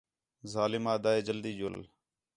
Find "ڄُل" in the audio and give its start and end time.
1.59-1.75